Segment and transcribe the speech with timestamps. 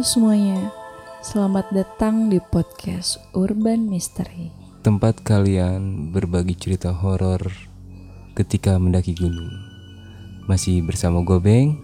[0.00, 0.72] Halo semuanya,
[1.20, 4.48] selamat datang di podcast Urban Mystery.
[4.80, 7.44] Tempat kalian berbagi cerita horor
[8.32, 9.52] ketika mendaki gunung.
[10.48, 11.76] Masih bersama Gobeng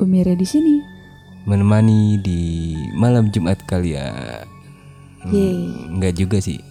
[0.00, 0.80] Umira di sini.
[1.44, 4.48] menemani di malam Jumat kalian.
[5.28, 5.68] Yeay.
[6.00, 6.64] Enggak juga sih.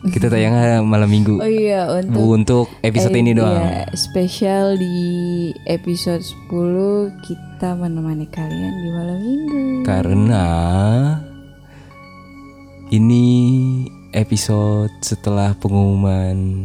[0.00, 1.36] Kita tayangnya malam Minggu.
[1.36, 3.60] Oh iya, untuk untuk episode eh, ini doang.
[3.60, 4.96] iya, spesial di
[5.68, 9.60] episode 10 kita menemani kalian di malam minggu.
[9.84, 10.44] Karena
[12.88, 13.26] ini
[14.16, 16.64] episode setelah pengumuman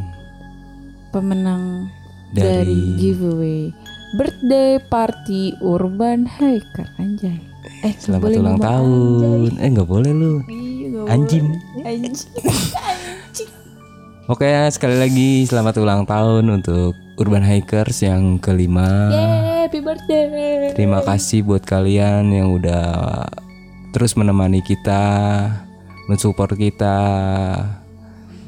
[1.12, 1.92] Pemenang
[2.32, 3.62] Dari- dari, giveaway
[4.16, 7.36] birthday party Urban Hiker anjay.
[7.84, 9.60] Eh, selamat ulang tahun.
[9.60, 10.40] Eh nggak boleh lu.
[10.40, 10.56] anjay.
[10.96, 11.48] Iya, Anjing.
[14.26, 19.14] Oke, sekali lagi selamat ulang tahun untuk Urban Hikers yang kelima.
[19.14, 20.74] Yeay, happy birthday.
[20.74, 23.22] Terima kasih buat kalian yang udah
[23.94, 25.06] terus menemani kita,
[26.10, 26.98] mensupport kita,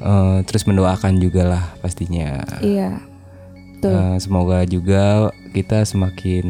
[0.02, 2.42] eh, terus mendoakan juga lah pastinya.
[2.58, 2.98] Iya.
[3.78, 3.94] Tuh.
[3.94, 6.46] Eh, semoga juga kita semakin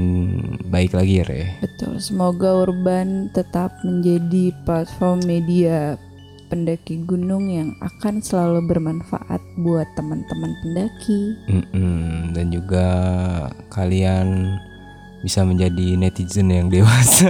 [0.73, 1.45] baik lagi ya, Re.
[1.61, 6.01] Betul, semoga Urban tetap menjadi platform media
[6.48, 11.20] pendaki gunung yang akan selalu bermanfaat buat teman-teman pendaki.
[11.46, 12.86] Mm-mm, Dan juga
[13.68, 14.56] kalian
[15.19, 17.28] bisa menjadi netizen yang dewasa.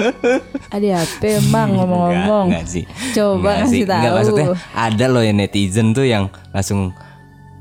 [0.74, 2.46] Ada apa emang ngomong-ngomong?
[2.48, 2.84] Enggak, enggak sih.
[3.12, 3.60] Coba Enggak sih.
[3.60, 3.98] kasih tahu.
[3.98, 6.94] Enggak, maksudnya ada loh yang netizen tuh yang langsung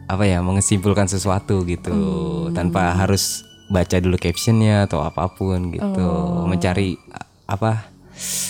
[0.05, 2.53] apa ya mengesimpulkan sesuatu gitu Hmm.
[2.53, 6.45] tanpa harus baca dulu captionnya atau apa pun gitu Oh.
[6.45, 6.97] mencari
[7.45, 7.85] apa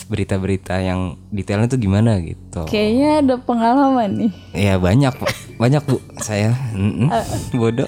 [0.05, 0.99] berita-berita yang
[1.29, 4.31] detailnya tuh gimana gitu Kayaknya ada pengalaman nih.
[4.51, 5.13] ya banyak
[5.55, 6.55] banyak bu saya
[7.53, 7.85] bodoh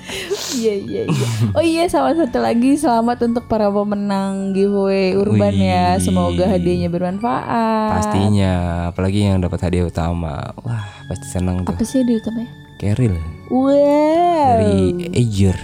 [0.51, 1.27] Iya iya iya.
[1.51, 5.95] Oh iya sama satu lagi selamat untuk para pemenang giveaway Urban ya.
[5.97, 7.89] Semoga hadiahnya bermanfaat.
[7.97, 8.53] pastinya
[8.87, 12.51] apalagi yang dapat hadiah utama wah pasti senang tuh Apa sih di utamanya?
[12.77, 13.15] Keril
[13.47, 14.57] Wow.
[14.57, 14.79] dari
[15.11, 15.61] Azure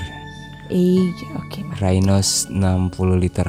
[0.67, 1.63] Eh, oke.
[1.63, 1.79] Mar.
[1.79, 3.47] Rhinos 60 liter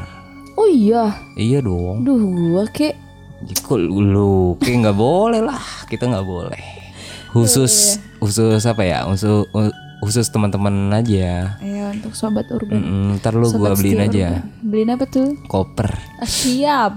[0.71, 1.05] iya.
[1.35, 2.05] iya dong.
[2.05, 2.21] Duh,
[2.53, 3.09] gua kek
[3.39, 4.59] Kok lu.
[4.59, 5.63] Kayak nggak boleh lah.
[5.87, 6.59] Kita nggak boleh.
[7.31, 9.07] Khusus khusus apa ya?
[9.07, 9.47] Khusus
[10.03, 11.55] khusus teman-teman aja.
[11.63, 12.83] Ya untuk sobat urban.
[12.83, 14.43] Mm-mm, ntar lu Sobat gua beliin aja.
[14.43, 14.67] Urban.
[14.67, 15.39] Beliin apa tuh?
[15.47, 15.91] koper.
[16.19, 16.95] Ah, siap.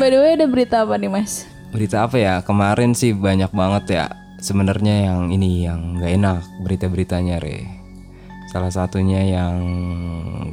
[0.00, 1.48] By the way ada berita apa nih mas?
[1.74, 2.38] berita apa ya?
[2.46, 4.06] Kemarin sih banyak banget ya.
[4.38, 7.73] Sebenarnya yang ini yang nggak enak berita-beritanya re
[8.54, 9.58] salah satunya yang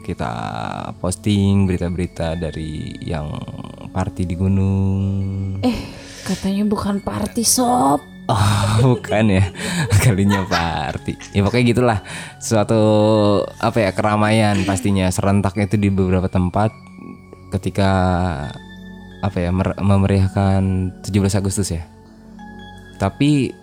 [0.01, 0.33] kita
[0.97, 3.29] posting berita-berita dari yang
[3.93, 5.61] party di gunung.
[5.61, 5.77] Eh
[6.25, 8.01] katanya bukan party sob.
[8.25, 8.65] Oh
[8.97, 9.45] bukan ya?
[10.01, 11.13] Kalinya party.
[11.37, 11.99] Ya pokoknya gitulah.
[12.41, 12.81] Suatu
[13.61, 15.05] apa ya keramaian pastinya.
[15.13, 16.73] Serentak itu di beberapa tempat
[17.53, 17.91] Ketika
[19.21, 21.85] Apa ya mer- Memeriahkan 17 Agustus ya.
[22.97, 23.53] Tapi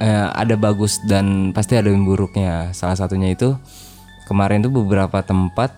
[0.00, 2.72] eh, Ada bagus dan pasti ada yang buruknya.
[2.72, 3.54] Salah satunya itu
[4.30, 5.74] Kemarin tuh beberapa tempat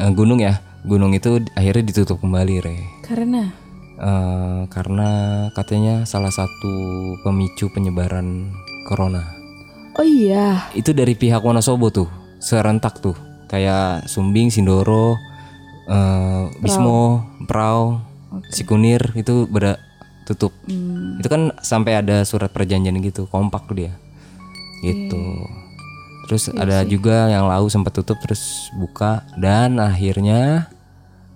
[0.00, 0.64] eh, Gunung ya.
[0.80, 3.04] Gunung itu akhirnya ditutup kembali Re.
[3.04, 3.52] Karena?
[4.00, 5.08] Eh, karena
[5.52, 6.72] katanya salah satu
[7.20, 8.48] pemicu penyebaran
[8.88, 9.20] corona.
[10.00, 10.72] Oh iya.
[10.72, 12.08] itu dari pihak Wonosobo tuh
[12.40, 13.12] serentak tuh.
[13.52, 15.20] Kayak Sumbing, Sindoro,
[15.84, 18.00] eh, Bismo, Prau,
[18.48, 19.76] Sikunir itu ber
[20.30, 23.98] tutup Hmm, itu kan sampai ada surat perjanjian gitu kompak dia.
[24.80, 25.20] Gitu.
[26.30, 30.70] Terus ada juga yang lau sempat tutup terus buka dan akhirnya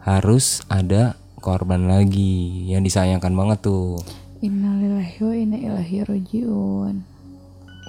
[0.06, 2.70] harus ada korban lagi.
[2.70, 3.98] Yang disayangkan banget tuh.
[4.38, 6.96] Innalillahi wa inna ilaihi rajiun.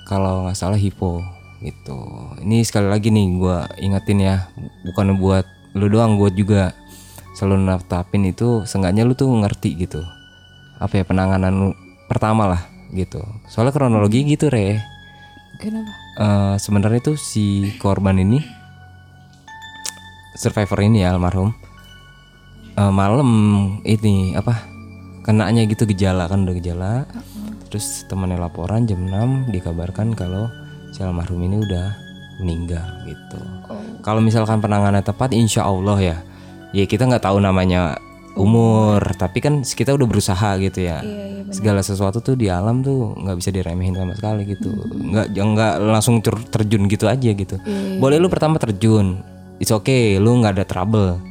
[0.06, 1.18] kalau nggak salah hipo
[1.66, 1.98] gitu.
[2.46, 4.54] Ini sekali lagi nih gua ingetin ya
[4.86, 6.78] bukan buat lu doang buat juga.
[7.36, 10.00] Selalu natapin itu seenggaknya lu tuh ngerti gitu
[10.80, 11.74] apa ya penanganan
[12.07, 12.62] pertama lah
[12.92, 13.22] gitu.
[13.48, 14.80] Soalnya kronologi gitu re.
[15.60, 15.92] Kenapa?
[16.19, 18.39] Eh, sebenarnya tuh si korban ini
[20.36, 21.56] survivor ini ya almarhum
[22.75, 23.30] eh, malam
[23.88, 24.68] ini apa
[25.24, 26.94] kenanya gitu gejala kan udah gejala.
[27.71, 30.48] Terus temannya laporan jam 6 dikabarkan kalau
[30.95, 31.88] si almarhum ini udah
[32.39, 33.39] meninggal gitu.
[34.04, 36.18] Kalau misalkan penanganan tepat insya Allah ya.
[36.75, 37.95] Ya kita nggak tahu namanya
[38.36, 39.02] umur.
[39.16, 41.00] Tapi kan kita udah berusaha gitu ya.
[41.02, 44.70] Iya, iya segala sesuatu tuh di alam tuh nggak bisa diremehin sama sekali gitu.
[44.92, 47.56] Nggak jangan nggak langsung ter- terjun gitu aja gitu.
[47.98, 49.24] Boleh lu pertama terjun.
[49.62, 51.22] It's okay lu nggak ada trouble.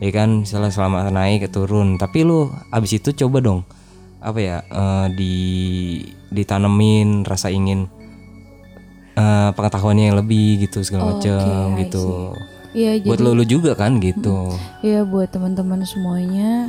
[0.00, 0.44] Ya kan?
[0.44, 2.00] Misalnya selama naik ke turun.
[2.00, 3.64] Tapi lu abis itu coba dong
[4.16, 5.34] apa ya eh, di
[6.34, 7.86] ditanemin rasa ingin
[9.14, 12.32] eh, pengetahuannya yang lebih gitu segala Oke, macam I gitu.
[12.76, 14.52] Iya Buat jadi lo juga kan gitu.
[14.84, 16.68] ya buat teman-teman semuanya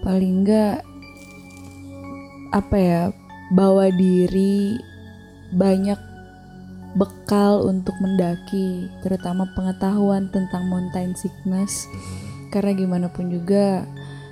[0.00, 0.80] paling enggak
[2.48, 3.02] apa ya
[3.52, 4.80] bawa diri
[5.52, 6.00] banyak
[6.96, 11.84] bekal untuk mendaki terutama pengetahuan tentang mountain sickness.
[12.48, 13.84] Karena gimana pun juga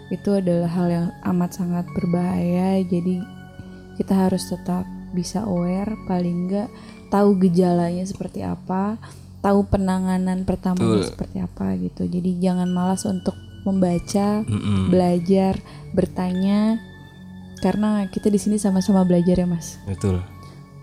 [0.09, 2.81] itu adalah hal yang amat sangat berbahaya.
[2.89, 3.21] Jadi
[4.01, 6.73] kita harus tetap bisa aware paling enggak
[7.13, 8.97] tahu gejalanya seperti apa
[9.43, 11.11] tahu penanganan pertamanya Betul.
[11.11, 13.35] seperti apa gitu jadi jangan malas untuk
[13.67, 14.91] membaca Mm-mm.
[14.91, 15.59] belajar
[15.95, 16.79] bertanya
[17.63, 20.23] karena kita di sini sama-sama belajar ya mas Betul.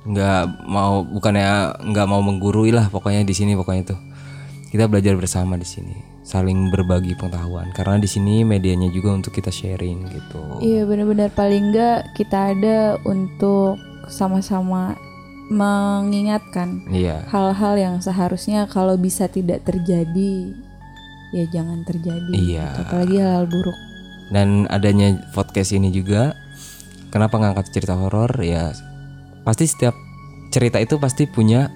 [0.08, 4.00] Nggak mau bukannya nggak mau menggurui lah pokoknya di sini pokoknya tuh.
[4.72, 5.92] Kita belajar bersama di sini,
[6.24, 10.40] saling berbagi pengetahuan karena di sini medianya juga untuk kita sharing gitu.
[10.62, 14.94] iya benar-benar paling enggak kita ada untuk sama-sama
[15.50, 17.26] mengingatkan Iya.
[17.28, 20.54] hal-hal yang seharusnya kalau bisa tidak terjadi
[21.30, 22.66] ya jangan terjadi Iya.
[22.70, 22.80] gitu.
[22.84, 23.78] apalagi hal-hal buruk
[24.30, 26.38] Dan adanya podcast ini juga
[27.10, 28.70] kenapa ngangkat cerita horor ya
[29.42, 29.98] pasti setiap
[30.50, 31.74] cerita itu pasti punya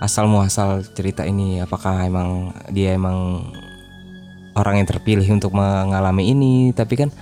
[0.00, 3.44] asal muasal cerita ini apakah emang dia emang
[4.56, 7.12] orang yang terpilih untuk mengalami ini tapi kan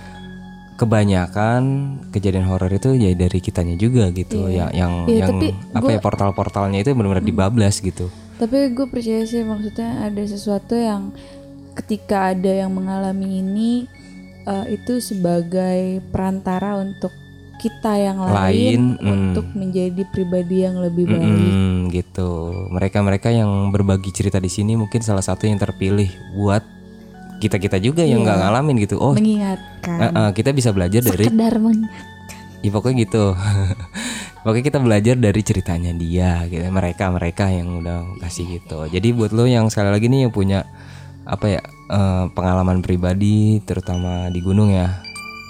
[0.79, 1.61] kebanyakan
[2.09, 5.93] kejadian horor itu ya dari kitanya juga gitu ya yang Iya, yang tapi apa gua-
[5.93, 8.07] ya portal-portalnya itu benar-benar dibablas gitu.
[8.39, 11.11] Tapi gue percaya sih maksudnya ada sesuatu yang
[11.75, 13.71] ketika ada yang mengalami ini
[14.47, 17.11] eh, itu sebagai perantara untuk
[17.59, 19.11] kita yang lain, Lain, mm.
[19.35, 21.19] untuk menjadi pribadi yang lebih baik.
[21.19, 22.55] Mm-mm, gitu.
[22.71, 26.07] Mereka-mereka yang berbagi cerita di sini mungkin salah satu yang terpilih
[26.39, 26.63] buat
[27.39, 28.99] kita kita juga yang nggak ngalamin gitu.
[28.99, 29.97] Oh mengingatkan.
[29.97, 32.19] Eh, eh, kita bisa belajar dari sekedar mengingatkan
[32.59, 33.23] ya pokoknya gitu.
[34.43, 36.63] Pokoknya kita belajar dari ceritanya dia gitu.
[36.63, 38.87] Mereka mereka yang udah kasih gitu.
[38.87, 40.63] Jadi buat lo yang sekali lagi nih yang punya
[41.27, 44.87] apa ya eh, pengalaman pribadi terutama di gunung ya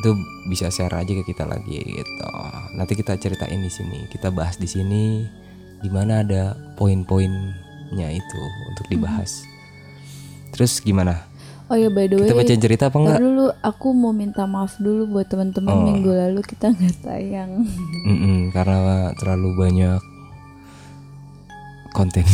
[0.01, 0.15] itu
[0.49, 2.29] bisa share aja ke kita lagi gitu.
[2.73, 4.09] Nanti kita ceritain di sini.
[4.09, 5.21] Kita bahas di sini
[5.79, 8.41] di mana ada poin-poinnya itu
[8.73, 9.45] untuk dibahas.
[10.49, 11.28] Terus gimana
[11.69, 14.75] oh ya by the way kita bacain cerita apa enggak dulu aku mau minta maaf
[14.77, 15.85] dulu buat teman-teman Oh.
[15.85, 17.63] minggu lalu kita nggak tayang
[18.09, 20.01] Mm-mm, karena terlalu banyak
[21.89, 22.21] konten.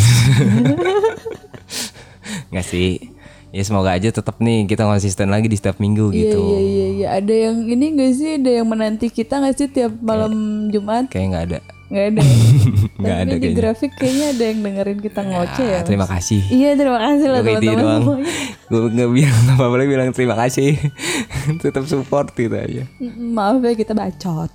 [2.51, 3.14] Nggak sih.
[3.55, 6.39] Ya semoga aja tetap nih kita konsisten lagi di setiap minggu Iya gitu.
[6.43, 7.07] iya iya iya.
[7.15, 8.29] Ada yang ini gak sih?
[8.35, 10.33] Ada yang menanti kita gak sih tiap malam
[10.67, 11.07] Jumat?
[11.07, 11.59] Kayak nggak ada.
[11.85, 12.21] Nggak ada.
[12.99, 13.55] Nggak ada di kayaknya.
[13.55, 15.71] grafik kayaknya ada yang dengerin kita ngoceh ya.
[15.71, 15.87] Ah, Mas?
[15.87, 16.41] terima kasih.
[16.49, 18.33] Iya terima kasih lah kayak teman-teman semuanya.
[18.65, 20.69] Gue nggak bilang apa boleh bilang terima kasih.
[21.63, 22.83] tetap support gitu aja.
[23.15, 24.49] Maaf ya kita bacot.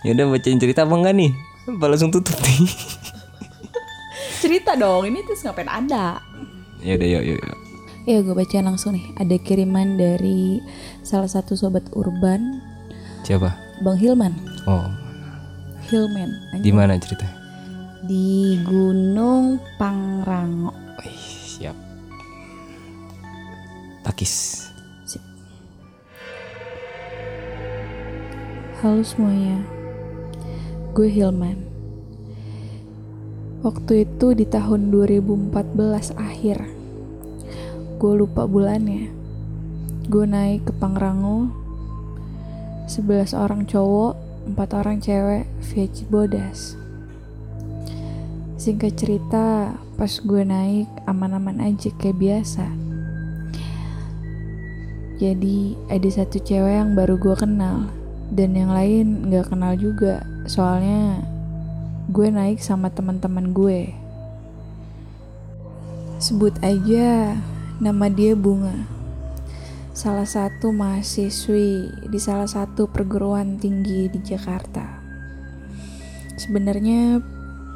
[0.00, 1.30] Ya udah bacain cerita apa enggak nih?
[1.68, 2.64] Apa langsung tutup nih?
[4.38, 5.04] Cerita dong.
[5.04, 6.22] Ini terus ngapain ada?
[6.82, 7.38] Ya udah yuk yuk.
[7.38, 7.58] yuk.
[8.02, 9.06] Ya gue bacain langsung nih.
[9.14, 10.58] Ada kiriman dari
[11.06, 12.58] salah satu sobat urban,
[13.22, 13.54] Siapa?
[13.86, 14.34] Bang Hilman.
[14.66, 14.90] Oh,
[15.86, 16.34] Hilman.
[16.58, 17.26] di mana cerita?
[18.02, 20.74] Di Gunung Pangrango.
[20.98, 21.78] Wih, siap.
[24.02, 24.66] Takis.
[28.82, 29.62] Halo semuanya,
[30.90, 31.71] gue Hilman.
[33.62, 36.66] Waktu itu di tahun 2014 akhir,
[37.94, 39.14] gue lupa bulannya.
[40.10, 41.46] Gue naik ke Pangrango,
[42.90, 44.18] 11 orang cowok,
[44.50, 46.74] 4 orang cewek via Cibodas.
[48.58, 52.66] Singkat cerita, pas gue naik aman-aman aja kayak biasa.
[55.22, 57.86] Jadi ada satu cewek yang baru gue kenal
[58.34, 60.26] dan yang lain nggak kenal juga.
[60.50, 61.22] Soalnya
[62.10, 63.94] gue naik sama teman-teman gue.
[66.18, 67.38] Sebut aja
[67.78, 68.74] nama dia Bunga.
[69.94, 74.98] Salah satu mahasiswi di salah satu perguruan tinggi di Jakarta.
[76.34, 77.22] Sebenarnya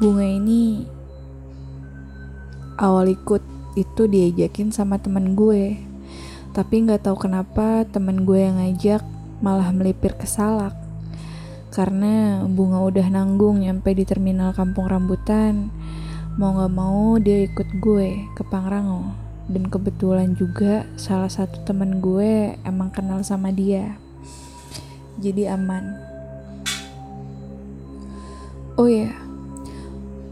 [0.03, 0.83] Bunga ini
[2.77, 3.41] awal ikut
[3.77, 5.77] itu diajakin sama temen gue
[6.57, 9.05] tapi nggak tahu kenapa temen gue yang ngajak
[9.45, 10.73] malah melipir ke Salak
[11.77, 15.69] karena bunga udah nanggung nyampe di terminal Kampung Rambutan.
[16.41, 19.13] Mau nggak mau dia ikut gue ke Pangrango.
[19.45, 23.93] Dan kebetulan juga salah satu temen gue emang kenal sama dia.
[25.21, 26.01] Jadi aman.
[28.73, 29.13] Oh ya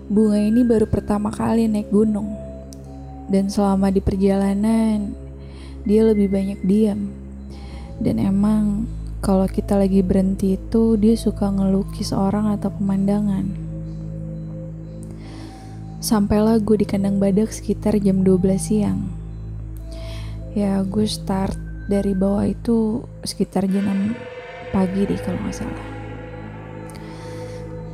[0.10, 2.34] bunga ini baru pertama kali naik gunung.
[3.30, 5.14] Dan selama di perjalanan
[5.86, 7.14] dia lebih banyak diam.
[8.02, 8.90] Dan emang
[9.24, 13.48] kalau kita lagi berhenti itu dia suka ngelukis orang atau pemandangan.
[16.04, 19.10] Sampailah gue di kandang badak sekitar jam 12 siang.
[20.54, 21.58] Ya gue start
[21.90, 25.88] dari bawah itu sekitar jam 6 pagi deh kalau nggak salah.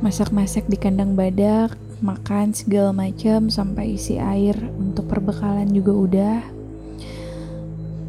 [0.02, 6.61] Masak-masak di kandang badak, makan segala macam sampai isi air untuk perbekalan juga udah.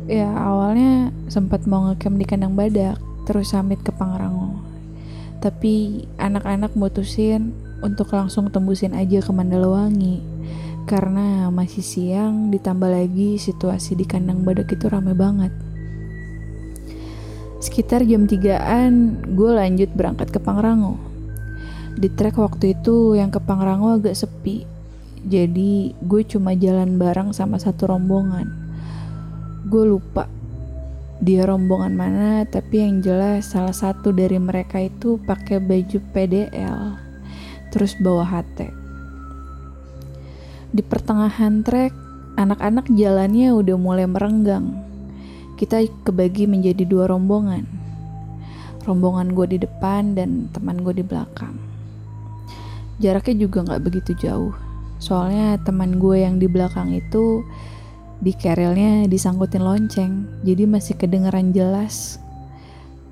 [0.03, 4.59] Ya awalnya sempat mau ngecamp di kandang badak, terus samit ke Pangrango.
[5.39, 10.19] Tapi anak-anak mutusin untuk langsung tembusin aja ke Mandalawangi.
[10.83, 15.55] Karena masih siang ditambah lagi situasi di kandang badak itu rame banget.
[17.63, 20.99] Sekitar jam 3an gue lanjut berangkat ke Pangrango.
[21.95, 24.67] Di trek waktu itu yang ke Pangrango agak sepi.
[25.23, 28.62] Jadi gue cuma jalan bareng sama satu rombongan
[29.63, 30.27] gue lupa
[31.23, 36.99] dia rombongan mana tapi yang jelas salah satu dari mereka itu pakai baju PDL
[37.73, 38.69] terus bawa HT.
[40.73, 41.89] Di pertengahan trek,
[42.37, 44.77] anak-anak jalannya udah mulai merenggang.
[45.57, 47.65] Kita kebagi menjadi dua rombongan.
[48.85, 51.57] Rombongan gue di depan dan teman gue di belakang.
[53.01, 54.53] Jaraknya juga gak begitu jauh.
[55.01, 57.41] Soalnya teman gue yang di belakang itu
[58.23, 60.13] di kerilnya disangkutin lonceng,
[60.47, 62.23] jadi masih kedengeran jelas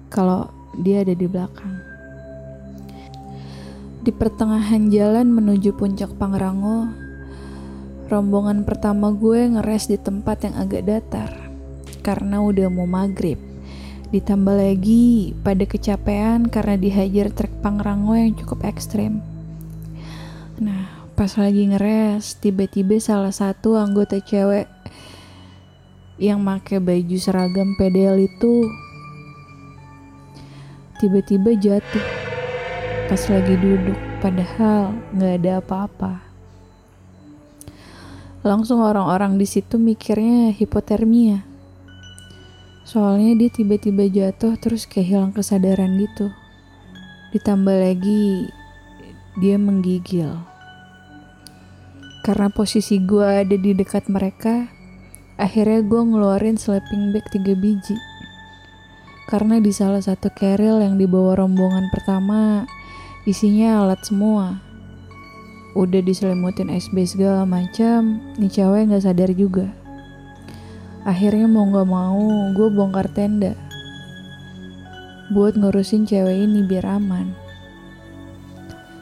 [0.08, 0.48] kalau
[0.80, 1.76] dia ada di belakang.
[4.02, 6.88] Di pertengahan jalan menuju puncak Pangrango,
[8.08, 11.32] rombongan pertama gue ngeres di tempat yang agak datar
[12.00, 13.36] karena udah mau maghrib.
[14.16, 19.20] Ditambah lagi pada kecapean karena dihajar trek Pangrango yang cukup ekstrim.
[20.60, 24.66] Nah, pas lagi ngeres, tiba-tiba salah satu anggota cewek
[26.18, 28.66] yang make baju seragam PDL itu
[30.98, 32.02] tiba-tiba jatuh
[33.06, 36.26] pas lagi duduk, padahal nggak ada apa-apa.
[38.42, 41.46] Langsung orang-orang di situ mikirnya hipotermia.
[42.82, 46.34] Soalnya dia tiba-tiba jatuh terus kayak hilang kesadaran gitu.
[47.30, 48.50] Ditambah lagi
[49.38, 50.50] dia menggigil.
[52.22, 54.70] Karena posisi gue ada di dekat mereka,
[55.42, 57.98] akhirnya gue ngeluarin sleeping bag tiga biji.
[59.26, 62.68] Karena di salah satu keril yang dibawa rombongan pertama,
[63.22, 64.58] Isinya alat semua.
[65.78, 69.70] Udah diselimutin SB segala macam, nih cewek nggak sadar juga.
[71.06, 73.54] Akhirnya mau nggak mau, gue bongkar tenda
[75.32, 77.32] buat ngurusin cewek ini biar aman.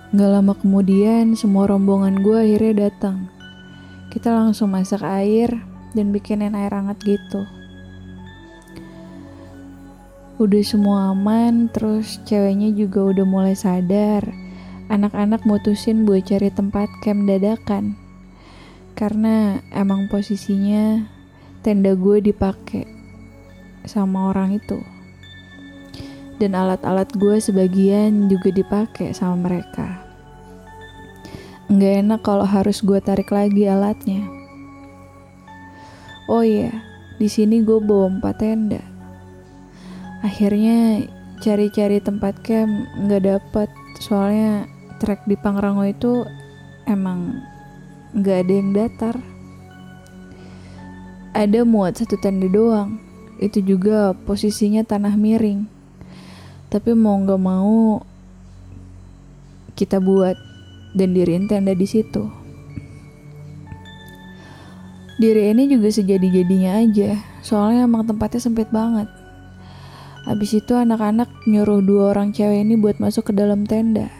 [0.09, 3.29] Gak lama kemudian, semua rombongan gue akhirnya datang.
[4.09, 5.53] Kita langsung masak air
[5.93, 7.45] dan bikinin air hangat gitu.
[10.41, 14.25] Udah semua aman terus ceweknya juga udah mulai sadar.
[14.89, 17.93] Anak-anak mutusin buat cari tempat camp dadakan.
[18.97, 21.05] Karena emang posisinya
[21.61, 22.89] tenda gue dipakai
[23.85, 24.81] sama orang itu
[26.39, 29.99] dan alat-alat gue sebagian juga dipakai sama mereka.
[31.67, 34.25] Nggak enak kalau harus gue tarik lagi alatnya.
[36.31, 36.73] Oh iya
[37.19, 38.81] di sini gue bawa empat tenda.
[40.23, 41.03] Akhirnya
[41.43, 42.71] cari-cari tempat camp
[43.03, 43.69] nggak dapet.
[43.99, 44.65] Soalnya
[45.03, 46.23] trek di Pangrango itu
[46.87, 47.43] emang
[48.15, 49.15] nggak ada yang datar.
[51.35, 52.97] Ada muat satu tenda doang.
[53.37, 55.78] Itu juga posisinya tanah miring
[56.69, 58.05] tapi mau nggak mau
[59.75, 60.37] kita buat
[60.95, 62.29] dan diriin tenda di situ
[65.19, 69.09] diri ini juga sejadi-jadinya aja soalnya emang tempatnya sempit banget
[70.29, 74.13] Habis itu anak-anak nyuruh dua orang cewek ini buat masuk ke dalam tenda.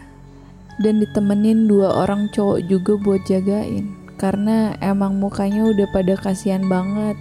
[0.82, 3.94] Dan ditemenin dua orang cowok juga buat jagain.
[4.18, 7.14] Karena emang mukanya udah pada kasihan banget.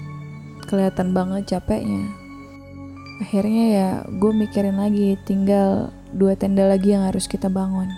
[0.65, 2.18] Kelihatan banget capeknya.
[3.19, 7.91] Akhirnya ya gue mikirin lagi tinggal dua tenda lagi yang harus kita bangun.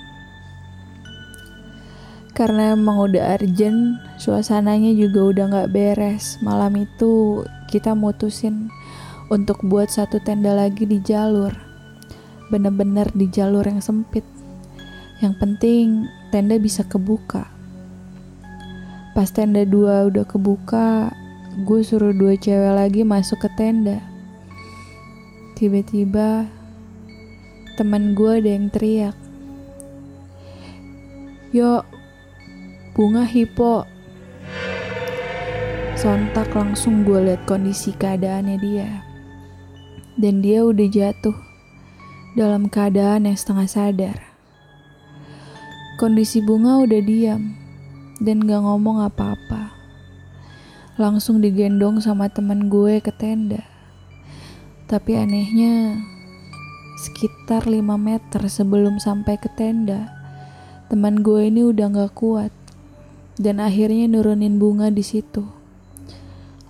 [2.34, 6.42] Karena emang udah urgent, suasananya juga udah gak beres.
[6.42, 8.74] Malam itu kita mutusin
[9.30, 11.54] untuk buat satu tenda lagi di jalur.
[12.50, 14.26] Bener-bener di jalur yang sempit.
[15.22, 17.46] Yang penting tenda bisa kebuka.
[19.14, 21.14] Pas tenda dua udah kebuka,
[21.62, 24.11] gue suruh dua cewek lagi masuk ke tenda.
[25.62, 26.50] Tiba-tiba
[27.78, 29.14] teman gue ada yang teriak.
[31.54, 31.86] Yo,
[32.98, 33.86] bunga hipo.
[35.94, 39.06] Sontak langsung gue lihat kondisi keadaannya dia
[40.18, 41.38] dan dia udah jatuh
[42.34, 44.18] dalam keadaan yang setengah sadar.
[46.02, 47.54] Kondisi bunga udah diam
[48.18, 49.78] dan gak ngomong apa-apa.
[50.98, 53.71] Langsung digendong sama temen gue ke tenda.
[54.92, 56.04] Tapi anehnya,
[57.00, 60.12] sekitar 5 meter sebelum sampai ke tenda,
[60.92, 62.52] teman gue ini udah gak kuat
[63.40, 65.48] dan akhirnya nurunin bunga di situ.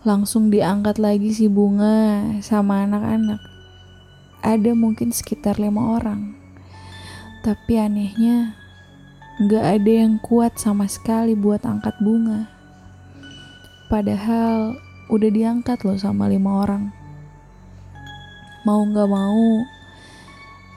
[0.06, 3.42] Langsung diangkat lagi si bunga sama anak-anak.
[4.46, 6.38] Ada mungkin sekitar lima orang.
[7.42, 8.54] Tapi anehnya,
[9.50, 12.46] Gak ada yang kuat sama sekali buat angkat bunga.
[13.90, 14.78] Padahal
[15.10, 17.01] udah diangkat loh sama lima orang.
[18.62, 19.66] Mau gak mau,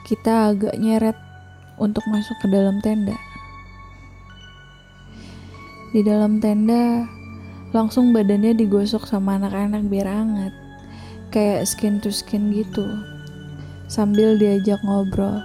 [0.09, 1.19] kita agak nyeret
[1.77, 3.17] untuk masuk ke dalam tenda.
[5.93, 7.07] Di dalam tenda,
[7.71, 10.55] langsung badannya digosok sama anak-anak biar hangat.
[11.29, 12.87] Kayak skin to skin gitu.
[13.91, 15.45] Sambil diajak ngobrol,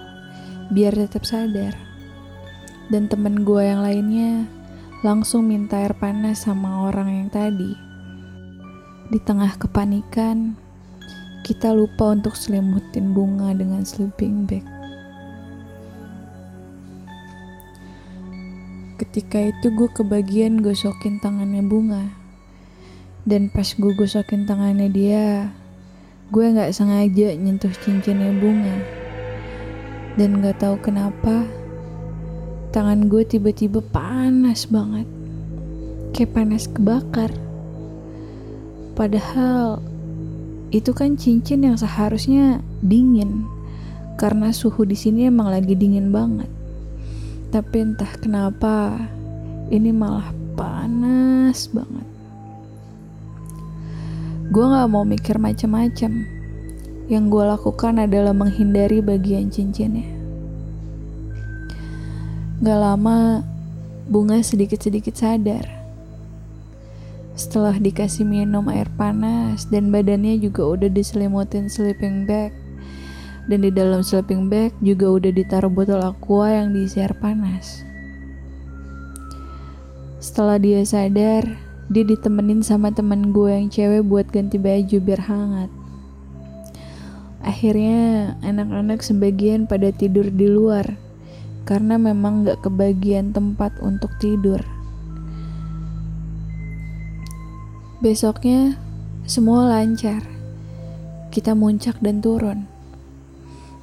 [0.72, 1.90] biar tetap sadar
[2.90, 4.50] dan temen gue yang lainnya
[5.06, 7.78] langsung minta air panas sama orang yang tadi.
[9.10, 10.58] Di tengah kepanikan,
[11.44, 14.66] kita lupa untuk selimutin bunga dengan sleeping bag.
[19.00, 22.12] Ketika itu gue kebagian gosokin tangannya bunga.
[23.24, 25.54] Dan pas gue gosokin tangannya dia,
[26.36, 28.76] gue gak sengaja nyentuh cincinnya bunga.
[30.20, 31.48] Dan gak tahu kenapa,
[32.76, 35.08] tangan gue tiba-tiba panas banget.
[36.12, 37.32] Kayak panas kebakar.
[39.00, 39.80] Padahal
[40.70, 43.50] itu kan cincin yang seharusnya dingin.
[44.20, 46.50] Karena suhu di sini emang lagi dingin banget.
[47.50, 49.00] Tapi entah kenapa
[49.74, 52.08] ini malah panas banget.
[54.50, 56.26] Gue gak mau mikir macam-macam.
[57.10, 60.06] Yang gue lakukan adalah menghindari bagian cincinnya.
[62.62, 63.42] Gak lama,
[64.06, 65.79] bunga sedikit-sedikit sadar.
[67.50, 72.54] Setelah dikasih minum air panas dan badannya juga udah diselimutin sleeping bag.
[73.50, 77.82] Dan di dalam sleeping bag juga udah ditaruh botol aqua yang diisi air panas.
[80.22, 81.58] Setelah dia sadar,
[81.90, 85.74] dia ditemenin sama temen gue yang cewek buat ganti baju biar hangat.
[87.42, 90.86] Akhirnya anak-anak sebagian pada tidur di luar
[91.66, 94.62] karena memang gak kebagian tempat untuk tidur.
[98.00, 98.80] Besoknya
[99.28, 100.24] semua lancar.
[101.36, 102.64] Kita muncak dan turun.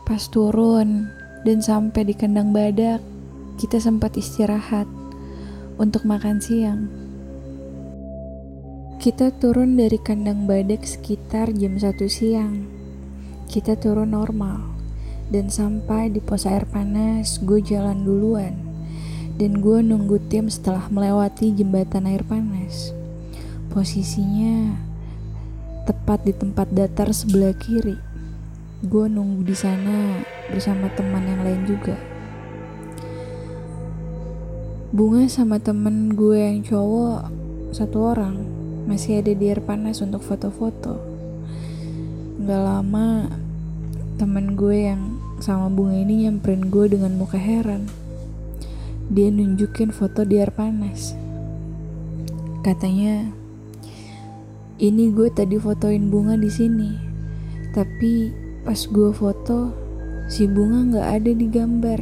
[0.09, 1.13] Pas turun
[1.45, 3.05] dan sampai di kandang badak,
[3.61, 4.89] kita sempat istirahat
[5.77, 6.89] untuk makan siang.
[9.05, 12.65] Kita turun dari kandang badak sekitar jam 1 siang.
[13.53, 14.65] Kita turun normal
[15.29, 18.57] dan sampai di pos air panas gue jalan duluan
[19.37, 22.96] dan gue nunggu tim setelah melewati jembatan air panas
[23.77, 24.73] posisinya
[25.85, 28.01] tepat di tempat datar sebelah kiri
[28.81, 32.01] gue nunggu di sana bersama teman yang lain juga
[34.97, 37.29] bunga sama temen gue yang cowok
[37.77, 38.49] satu orang
[38.89, 41.17] masih ada di air panas untuk foto-foto
[42.47, 43.27] Gak lama
[44.23, 47.91] temen gue yang sama bunga ini nyamperin gue dengan muka heran.
[49.11, 51.19] Dia nunjukin foto di air panas.
[52.63, 53.27] Katanya,
[54.77, 56.93] ini gue tadi fotoin bunga di sini.
[57.73, 58.29] Tapi
[58.61, 59.73] pas gue foto,
[60.29, 62.01] si bunga nggak ada di gambar.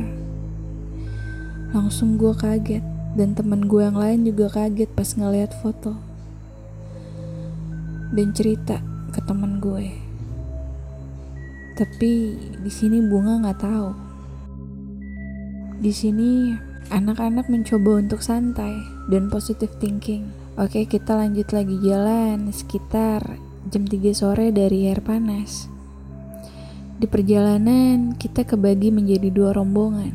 [1.71, 2.83] Langsung gue kaget
[3.15, 5.95] dan temen gue yang lain juga kaget pas ngeliat foto.
[8.11, 8.83] Dan cerita
[9.15, 9.95] ke temen gue.
[11.79, 12.13] Tapi
[12.59, 13.91] di sini bunga nggak tahu.
[15.79, 16.55] Di sini
[16.91, 18.79] anak-anak mencoba untuk santai
[19.11, 20.44] dan positive thinking.
[20.55, 23.43] Oke, kita lanjut lagi jalan sekitar
[23.75, 25.67] jam 3 sore dari air panas.
[26.95, 30.15] Di perjalanan, kita kebagi menjadi dua rombongan.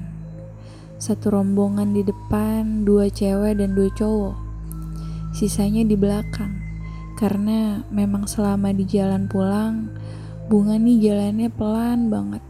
[0.96, 4.40] Satu rombongan di depan, dua cewek dan dua cowok.
[5.36, 6.56] Sisanya di belakang.
[7.20, 9.92] Karena memang selama di jalan pulang,
[10.48, 12.44] Bunga nih jalannya pelan banget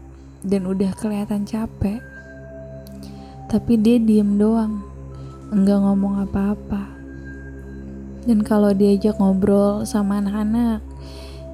[0.46, 1.98] dan udah kelihatan capek.
[3.50, 4.78] Tapi dia diem doang,
[5.50, 6.99] enggak ngomong apa-apa.
[8.28, 10.84] Dan kalau diajak ngobrol sama anak-anak,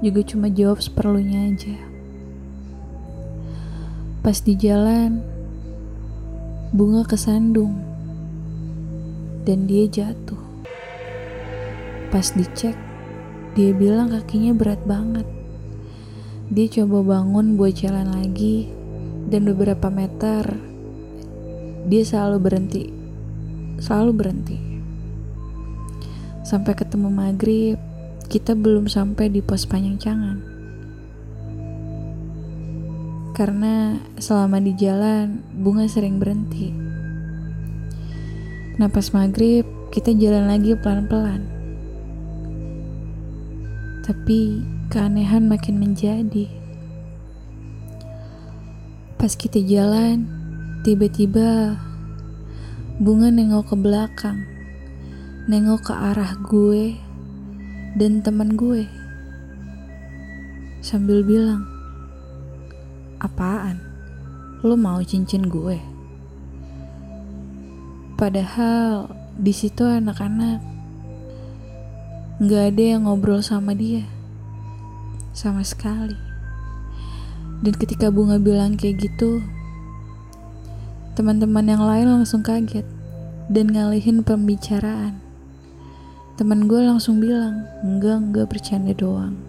[0.03, 1.77] juga cuma jawab seperlunya aja.
[4.21, 5.23] Pas di jalan,
[6.75, 7.79] bunga kesandung
[9.47, 10.43] dan dia jatuh.
[12.11, 12.75] Pas dicek,
[13.55, 15.25] dia bilang kakinya berat banget.
[16.51, 18.71] Dia coba bangun buat jalan lagi,
[19.31, 20.59] dan beberapa meter
[21.87, 22.85] dia selalu berhenti,
[23.79, 24.76] selalu berhenti.
[26.47, 27.75] Sampai ketemu maghrib,
[28.31, 30.39] kita belum sampai di pos Panjangcangan.
[33.35, 36.71] Karena selama di jalan, bunga sering berhenti.
[38.79, 41.43] Nah pas maghrib, kita jalan lagi pelan-pelan.
[44.07, 46.47] Tapi keanehan makin menjadi.
[49.19, 50.31] Pas kita jalan,
[50.87, 51.75] tiba-tiba
[53.03, 54.56] bunga nengok ke belakang,
[55.47, 56.99] nengok ke arah gue
[57.95, 58.91] dan teman gue,
[60.83, 61.63] sambil bilang,
[63.23, 63.79] "Apaan?
[64.67, 65.79] Lo mau cincin gue?"
[68.17, 70.65] Padahal di situ anak-anak
[72.43, 74.09] nggak ada yang ngobrol sama dia
[75.37, 76.17] sama sekali.
[77.61, 79.45] Dan ketika bunga bilang kayak gitu,
[81.13, 82.89] teman-teman yang lain langsung kaget
[83.53, 85.26] dan ngalihin pembicaraan.
[86.37, 89.41] Temen gue langsung bilang, enggak, enggak bercanda doang.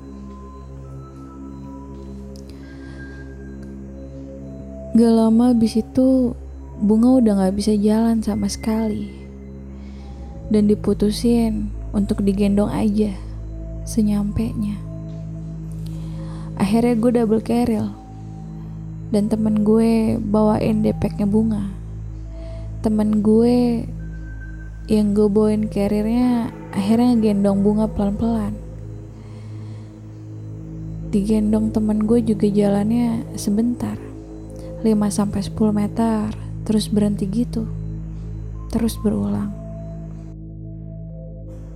[4.95, 6.31] Gak lama abis itu,
[6.79, 9.11] bunga udah gak bisa jalan sama sekali.
[10.47, 13.11] Dan diputusin untuk digendong aja,
[13.83, 14.79] senyampenya.
[16.55, 17.91] Akhirnya gue double carriel
[19.11, 21.67] dan temen gue bawain depeknya bunga.
[22.79, 23.83] Temen gue
[24.87, 28.55] yang gue bawain carriernya akhirnya gendong bunga pelan-pelan.
[31.13, 33.95] Digendong temen gue juga jalannya sebentar.
[34.83, 36.31] 5 sampai 10 meter,
[36.67, 37.65] terus berhenti gitu.
[38.69, 39.49] Terus berulang.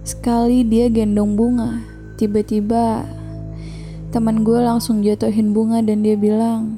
[0.03, 1.81] Sekali dia gendong bunga,
[2.19, 3.05] tiba-tiba
[4.11, 6.75] teman gue langsung jatuhin bunga dan dia bilang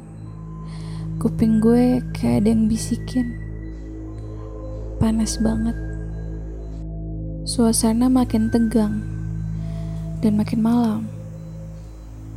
[1.17, 3.33] kuping gue kayak ada yang bisikin
[5.01, 5.92] panas banget
[7.53, 9.05] suasana makin tegang
[10.25, 11.05] dan makin malam.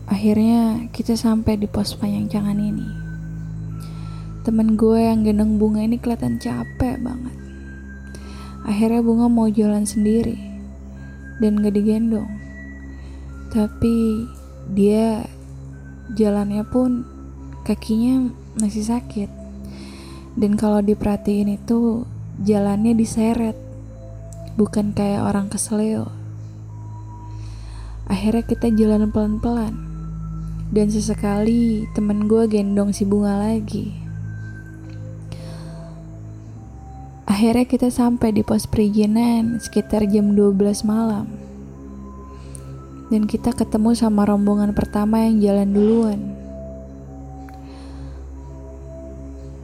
[0.05, 2.85] Akhirnya kita sampai di pos panjang ini.
[4.45, 7.33] Temen gue yang gendong bunga ini kelihatan capek banget.
[8.69, 10.37] Akhirnya bunga mau jalan sendiri
[11.41, 12.29] dan gak digendong.
[13.57, 14.29] Tapi
[14.77, 15.25] dia
[16.13, 17.09] jalannya pun
[17.65, 19.33] kakinya masih sakit.
[20.37, 22.05] Dan kalau diperhatiin itu
[22.45, 23.66] jalannya diseret
[24.57, 26.11] bukan kayak orang kesleo
[28.09, 29.77] akhirnya kita jalan pelan-pelan
[30.75, 33.93] dan sesekali temen gue gendong si bunga lagi
[37.29, 41.47] akhirnya kita sampai di pos perizinan sekitar jam 12 malam
[43.07, 46.21] dan kita ketemu sama rombongan pertama yang jalan duluan.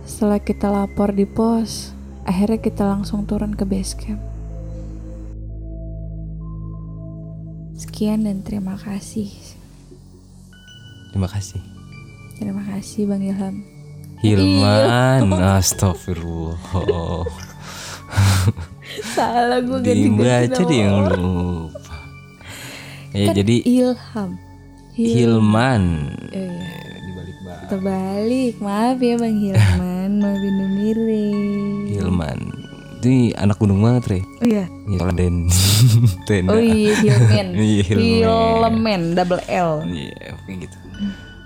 [0.06, 1.90] Setelah kita lapor di pos,
[2.22, 4.31] akhirnya kita langsung turun ke base camp.
[8.02, 9.30] Sekian dan terima kasih.
[11.14, 11.62] Terima kasih.
[12.34, 13.62] Terima kasih Bang Ilham.
[14.18, 16.58] Hilman, astagfirullah.
[19.14, 21.94] Salah gue Dibaca dia yang lupa.
[23.14, 24.30] Ya Kan jadi Ilham.
[24.98, 25.82] Hilman.
[26.34, 26.98] Eh, iya.
[27.06, 27.66] Dibalik balik.
[27.70, 31.86] Terbalik, maaf ya Bang Hilman, maafin miring.
[31.94, 32.71] Hilman.
[33.02, 34.20] Itu anak gunung banget, Re.
[34.22, 34.70] Oh iya.
[34.86, 35.50] Ya, Den.
[36.30, 36.54] Tenda.
[36.54, 37.46] Oh iya, Hilman.
[37.58, 38.06] Iya, Hilman.
[38.22, 39.82] Hilman, double L.
[39.90, 40.76] Iya, oke gitu.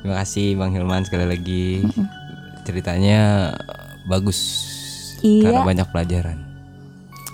[0.05, 1.81] Terima kasih Bang Hilman sekali lagi.
[2.69, 3.57] Ceritanya
[4.05, 4.37] bagus.
[5.25, 5.49] Iya.
[5.49, 6.39] Karena banyak pelajaran.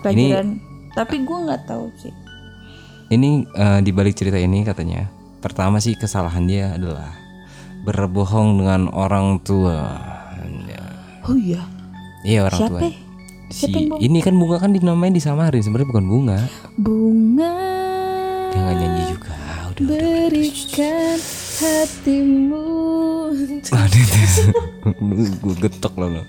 [0.07, 0.63] Pelajaran.
[0.95, 2.15] Tapi gue nggak tahu sih.
[3.11, 5.11] Ini eh, di balik cerita ini katanya,
[5.43, 7.11] pertama sih kesalahan dia adalah
[7.83, 9.99] berbohong dengan orang tua.
[11.27, 11.67] Oh iya.
[12.23, 12.79] Iya orang Siapa?
[12.79, 13.02] tua.
[13.53, 13.69] Si
[14.01, 16.39] ini kan bunga kan dinamain disamarin sebenarnya bukan bunga.
[16.81, 17.55] Bunga.
[18.57, 19.37] Jangan nyanyi juga.
[19.69, 19.87] Udah.
[19.87, 21.19] Berikan
[21.61, 22.65] hatimu.
[25.43, 26.23] gue getok loh lo.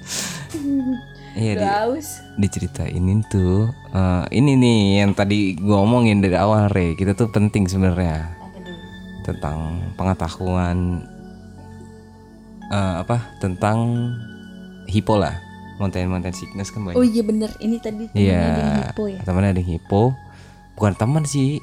[1.34, 2.22] Iya di, Haus.
[2.38, 7.66] diceritain tuh eh, ini nih yang tadi gue omongin dari awal re kita tuh penting
[7.66, 8.30] sebenarnya
[9.26, 11.02] tentang pengetahuan
[12.70, 14.14] eh, apa tentang
[14.86, 15.34] hipo lah
[15.76, 17.50] mountain mountain sickness kan banyak Oh iya bener.
[17.58, 19.20] Ini tadi temennya Iya, ada yang hipo ya.
[19.22, 20.02] temannya ada yang hipo.
[20.74, 21.62] Bukan teman sih,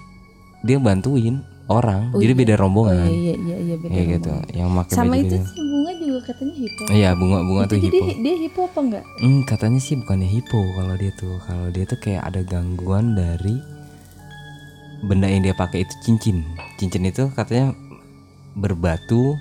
[0.60, 2.10] dia bantuin orang.
[2.10, 2.40] Oh jadi iya.
[2.40, 3.06] beda Oh rombongan.
[3.06, 3.90] iya iya iya beda.
[3.90, 5.46] Ya gitu, yang pakai Sama itu beda.
[5.46, 6.82] si bunga juga katanya hipo.
[6.88, 8.20] Iya, bunga-bunga itu tuh jadi hipo.
[8.20, 9.04] dia hipo apa enggak?
[9.18, 11.34] Hmm, katanya sih bukannya hipo kalau dia tuh.
[11.40, 13.54] Kalau dia tuh kayak ada gangguan dari
[15.00, 16.44] benda yang dia pakai itu cincin.
[16.76, 17.72] Cincin itu katanya
[18.52, 19.38] berbatu,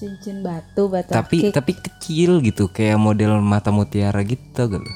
[0.00, 1.52] Cincin batu batu tapi akik.
[1.52, 4.90] tapi kecil gitu, kayak model mata mutiara gitu gitu.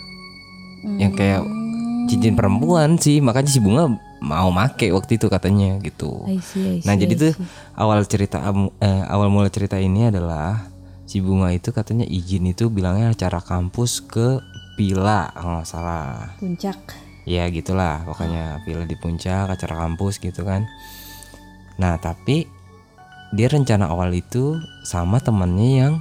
[0.96, 2.08] Yang kayak Hmm.
[2.08, 3.88] cincin perempuan sih, makanya si bunga
[4.20, 7.32] mau make waktu itu katanya gitu I see, I see, nah jadi tuh
[7.74, 8.40] awal cerita
[8.78, 10.68] eh, awal mula cerita ini adalah
[11.04, 14.40] si bunga itu katanya izin itu bilangnya acara kampus ke
[14.74, 16.76] Pila kalau nggak salah puncak.
[17.24, 20.64] ya gitulah pokoknya Pila di puncak acara kampus gitu kan
[21.76, 22.48] nah tapi
[23.34, 25.94] dia rencana awal itu sama temannya yang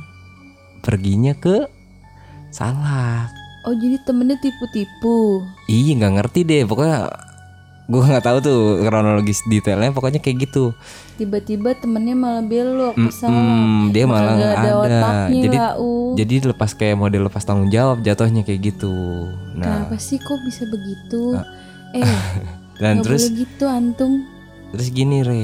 [0.79, 1.65] perginya ke
[2.49, 5.39] Salak Oh jadi temennya tipu-tipu.
[5.65, 7.07] Iya nggak ngerti deh pokoknya
[7.83, 10.75] gue nggak tahu tuh kronologis detailnya pokoknya kayak gitu.
[11.15, 13.87] Tiba-tiba temennya malah belok ke Hmm, salah.
[13.89, 14.75] dia malah Nggak ada ada.
[14.77, 16.11] otaknya Jadi lah, uh.
[16.13, 18.91] jadi lepas kayak model lepas tanggung jawab jatuhnya kayak gitu.
[19.55, 21.39] Nah Kenapa sih kok bisa begitu?
[21.93, 22.03] eh,
[22.83, 24.27] dan terus boleh gitu antum.
[24.69, 25.43] terus gini re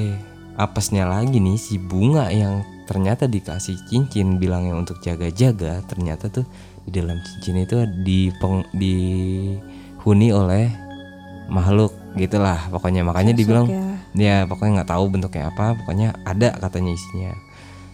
[0.59, 6.43] apesnya lagi nih si bunga yang ternyata dikasih cincin bilangnya untuk jaga-jaga ternyata tuh
[6.83, 10.67] di dalam cincin itu dipeng, dihuni oleh
[11.47, 13.85] makhluk gitulah pokoknya makanya dibilang ya.
[14.13, 17.33] ya pokoknya nggak tahu bentuknya apa pokoknya ada katanya isinya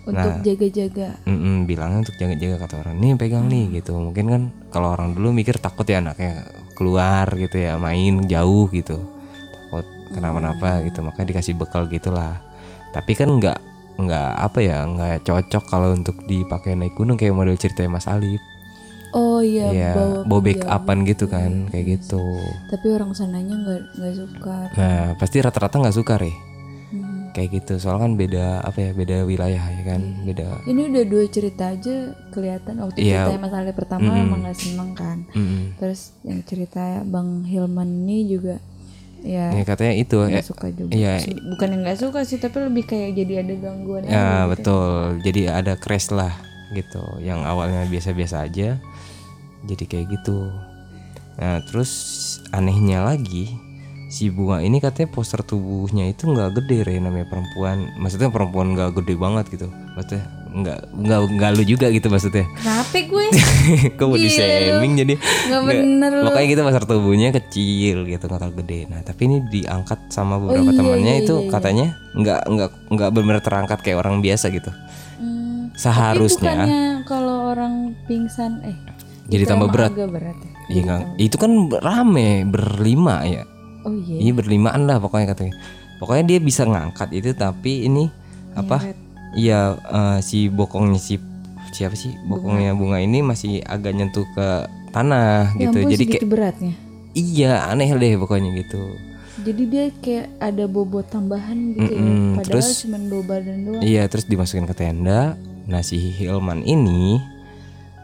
[0.06, 0.38] Untuk Nah.
[0.46, 1.18] jaga-jaga.
[1.26, 5.34] Mm-mm, bilangnya untuk jaga-jaga kata orang nih pegang nih gitu mungkin kan kalau orang dulu
[5.34, 6.46] mikir takut ya anaknya
[6.78, 9.02] keluar gitu ya main jauh gitu
[9.50, 12.45] takut kenapa-napa gitu makanya dikasih bekal gitulah
[12.96, 13.60] tapi kan nggak
[13.98, 18.40] nggak apa ya nggak cocok kalau untuk dipakai naik gunung kayak model ceritanya Mas Alif
[19.12, 22.20] Oh iya, ya bawa bawa backupan gitu kan kayak gitu
[22.68, 24.58] Tapi orang sananya nggak nggak suka.
[24.74, 26.34] nah pasti rata-rata nggak suka re
[26.86, 27.32] Hmm.
[27.32, 31.24] kayak gitu soalnya kan beda apa ya beda wilayah ya kan beda Ini udah dua
[31.26, 31.96] cerita aja
[32.30, 33.26] kelihatan waktu Iya.
[33.26, 34.22] cerita Mas Ali pertama Mm-mm.
[34.22, 35.18] emang nggak seneng kan.
[35.32, 35.76] Mm-mm.
[35.76, 38.62] Terus yang cerita Bang Hilman ini juga
[39.26, 41.18] ya ya katanya itu ya, suka juga.
[41.18, 41.34] sih.
[41.34, 44.52] Bukan yang nggak suka sih, tapi lebih kayak jadi ada gangguan Ya gitu.
[44.54, 44.94] betul.
[45.26, 46.32] Jadi ada crash lah
[46.78, 47.02] gitu.
[47.26, 48.78] Yang awalnya biasa-biasa aja
[49.66, 50.54] jadi kayak gitu.
[51.42, 51.92] Nah, terus
[52.54, 53.50] anehnya lagi
[54.08, 57.90] si bunga ini katanya poster tubuhnya itu nggak gede re namanya perempuan.
[57.98, 59.68] Maksudnya perempuan nggak gede banget gitu.
[59.98, 60.24] Maksudnya
[60.56, 62.48] nggak nggak nggak lu juga gitu maksudnya.
[62.56, 63.26] Kenapa gue?
[64.00, 64.30] Kok Gila lu.
[64.32, 66.26] shaming jadi Nggak bener lu.
[66.32, 68.80] Pokoknya gitu poster tubuhnya kecil gitu nggak terlalu gede.
[68.88, 71.52] Nah tapi ini diangkat sama beberapa iya, temannya iya, itu iya, iya.
[71.52, 74.72] katanya nggak nggak nggak benar terangkat kayak orang biasa gitu.
[75.20, 78.78] Hmm, Seharusnya kalau orang pingsan eh
[79.28, 79.92] Jadi tambah berat.
[79.92, 80.52] agak berat ya.
[80.72, 81.02] Iya nggak?
[81.20, 81.52] Itu kan
[81.84, 83.44] rame berlima ya.
[83.84, 84.32] Oh iya.
[84.32, 85.54] Iya berlimaan lah pokoknya katanya.
[86.00, 88.08] Pokoknya dia bisa ngangkat itu tapi ini
[88.56, 88.80] apa?
[88.80, 89.05] Nyeret.
[89.36, 91.20] Iya eh, si bokongnya si
[91.70, 94.48] siapa sih bokongnya bunga ini masih agak nyentuh ke
[94.90, 95.78] tanah Ya gitu.
[95.78, 96.74] ampun, Jadi kayak beratnya.
[97.12, 98.80] iya aneh deh pokoknya gitu.
[99.38, 102.16] Jadi dia kayak ada bobot tambahan gitu Mm-mm, ya.
[102.40, 103.82] Padahal terus- cuma bawa badan doang.
[103.84, 105.36] Iya terus dimasukin ke tenda.
[105.66, 107.20] Nah si Hilman ini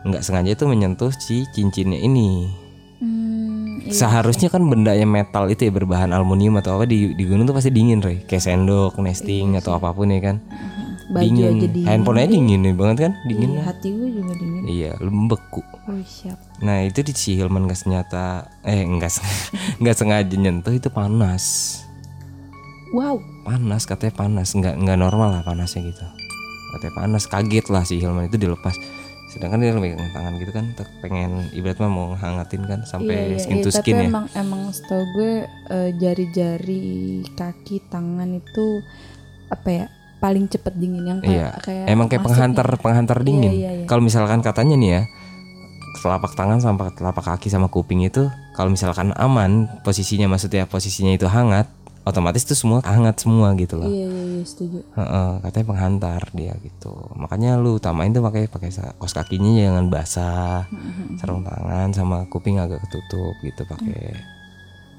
[0.04, 2.52] nggak sengaja tuh menyentuh si cincinnya ini.
[3.00, 3.94] Hmm, iya.
[3.96, 7.56] Seharusnya kan benda yang metal itu ya berbahan aluminium atau apa di, di gunung tuh
[7.56, 10.38] pasti dingin re kayak sendok, nesting atau apa pun ya kan.
[11.12, 11.44] Baju dingin.
[11.52, 11.88] aja dingin.
[11.88, 13.50] Handphone aja dingin nih banget kan, dingin.
[13.52, 14.64] Iya, hati gue juga dingin.
[14.66, 15.62] Iya, lembeku.
[15.82, 16.40] Oh siap.
[16.60, 18.28] Nah itu di si Hilman nggak senjata,
[18.62, 19.48] eh nggak sengaja,
[19.82, 21.44] nggak sengaja nyentuh itu panas,
[22.92, 23.24] Wow.
[23.42, 26.04] panas katanya panas, nggak nggak normal lah panasnya gitu.
[26.72, 28.76] Katanya panas, kaget lah si Hilman itu dilepas.
[29.28, 33.80] Sedangkan dia megang tangan gitu kan, pengen ibaratnya mau hangatin kan sampai skin to Iya,
[33.80, 34.10] skin tapi ya.
[34.12, 35.34] emang emang setahu gue
[35.72, 36.84] eh, jari-jari
[37.32, 38.84] kaki tangan itu
[39.48, 39.86] apa ya
[40.22, 42.80] paling cepet dingin yang kayak Iya, kayak emang kayak penghantar nih.
[42.80, 43.52] penghantar dingin.
[43.52, 43.86] iya, iya.
[43.90, 45.02] Kalau misalkan katanya nih ya,
[45.98, 51.26] telapak tangan sama telapak kaki sama kuping itu kalau misalkan aman posisinya maksudnya posisinya itu
[51.26, 51.66] hangat,
[52.02, 53.86] otomatis itu semua hangat semua gitu loh.
[53.86, 54.80] Iya iya iya setuju.
[54.94, 56.94] Heeh, katanya penghantar dia gitu.
[57.14, 60.66] Makanya lu utamain tuh pakai pakai kaos kakinya jangan basah,
[61.18, 64.14] sarung tangan sama kuping agak ketutup gitu pakai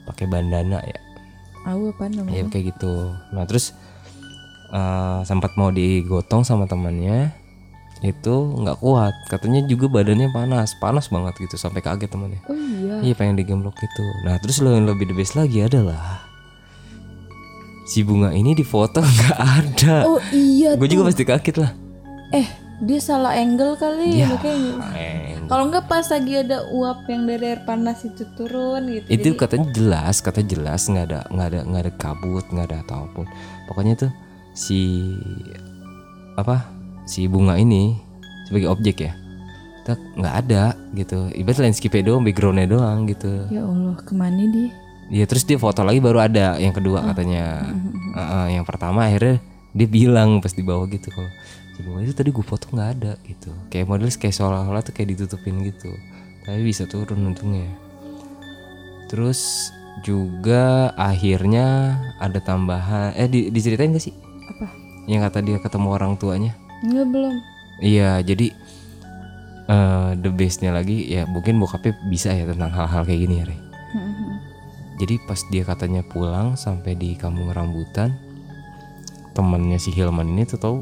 [0.03, 0.99] pakai bandana ya.
[1.63, 2.35] Aku apa namanya?
[2.37, 2.91] Ya kayak gitu.
[3.31, 3.71] Nah terus
[4.73, 7.31] eh, sempat mau digotong sama temannya
[8.03, 12.95] itu nggak kuat katanya juga badannya panas panas banget gitu sampai kaget temannya Oh iya.
[13.01, 16.27] iya pengen digemblok gitu nah terus lo yang lebih the best lagi adalah
[17.85, 20.75] si bunga ini di foto nggak ada Oh iya.
[20.75, 21.71] gue juga pasti kaget lah
[22.33, 22.49] Eh
[22.81, 24.75] dia salah angle kali ya makanya.
[24.91, 29.07] en- Kalau nggak pas lagi ada uap yang dari air panas itu turun gitu.
[29.07, 32.77] itu Jadi, katanya jelas kata jelas nggak ada nggak ada nggak ada kabut nggak ada
[32.81, 33.27] apa pun
[33.69, 34.11] pokoknya tuh
[34.53, 35.13] si
[36.37, 36.69] apa
[37.05, 37.97] si bunga ini
[38.49, 39.13] sebagai objek ya?
[39.83, 41.29] Tak nggak ada gitu.
[41.35, 43.51] Ibarat landscape doang backgroundnya doang gitu.
[43.51, 44.71] Ya Allah ke mana dia?
[45.13, 47.69] ya terus dia foto lagi baru ada yang kedua katanya.
[48.17, 49.45] Heeh, yang pertama akhirnya
[49.77, 51.29] dia bilang pas di bawah gitu kalau
[51.73, 53.53] si bunga itu tadi gue foto nggak ada gitu.
[53.69, 55.93] Kayak model kayak seolah-olah tuh kayak ditutupin gitu.
[56.49, 57.69] Tapi bisa turun untungnya.
[59.13, 59.69] Terus
[60.01, 64.17] juga akhirnya ada tambahan eh di, diceritain gak sih?
[65.07, 67.35] Yang kata dia ketemu orang tuanya Enggak belum.
[67.83, 68.47] iya jadi
[69.67, 73.57] eh, the bestnya lagi ya mungkin bokapnya bisa ya tentang hal-hal kayak gini ya Re.
[73.93, 74.33] Mm-mm.
[74.99, 78.15] jadi pas dia katanya pulang sampai di kampung rambutan
[79.33, 80.77] temannya si Hilman ini tuh tahu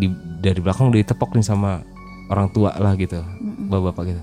[0.00, 0.08] di,
[0.40, 1.84] dari belakang udah ditepok nih sama
[2.28, 3.20] orang tua lah gitu
[3.68, 4.22] bapak-bapak gitu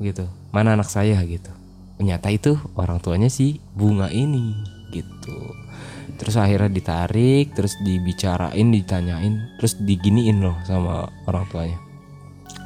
[0.00, 1.48] gitu mana anak saya gitu
[1.96, 4.52] ternyata itu orang tuanya si bunga ini
[4.90, 5.38] gitu.
[6.16, 11.78] Terus akhirnya ditarik terus dibicarain ditanyain terus diginiin loh sama orang tuanya.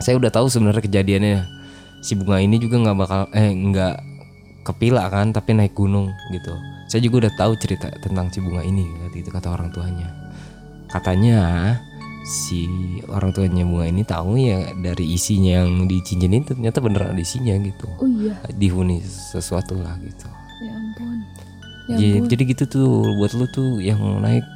[0.00, 1.40] Saya udah tahu sebenarnya kejadiannya.
[2.00, 3.96] Si bunga ini juga nggak bakal eh nggak
[4.64, 6.54] kepila kan tapi naik gunung gitu.
[6.88, 10.08] Saya juga udah tahu cerita tentang si bunga ini gitu kata orang tuanya.
[10.90, 11.76] Katanya
[12.24, 12.68] si
[13.08, 17.22] orang tuanya bunga ini tahu ya dari isinya yang di cincin itu ternyata beneran ada
[17.22, 17.86] isinya gitu.
[17.98, 18.36] Oh iya.
[18.52, 20.28] dihuni sesuatu lah gitu.
[20.60, 21.18] Ya ampun.
[21.92, 24.46] Ya jadi, gitu tuh buat lu tuh yang naik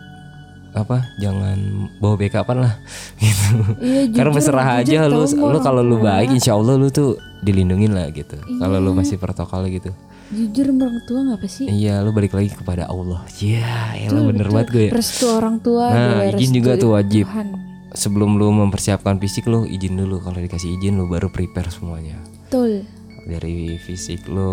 [0.73, 1.55] apa jangan
[1.99, 2.75] bawa backupan lah
[3.23, 6.91] gitu Iya, karena jujur, berserah jujur aja lu lu kalau lu baik insya Allah lu
[6.91, 8.99] tuh dilindungin lah gitu kalau lu Iya.
[8.99, 9.95] masih protokol gitu
[10.27, 11.69] Jujur orang tua ngapa sih?
[11.69, 14.53] iya lu balik lagi kepada Allah ya Betul, elah bener betul.
[14.53, 17.25] banget gue ya Restu orang tua Nah, izin juga tuh wajib.
[17.25, 17.49] Tuhan.
[17.95, 22.83] sebelum lu mempersiapkan fisik lu izin dulu kalau dikasih izin lu baru prepare semuanya Betul.
[23.23, 24.51] dari fisik lu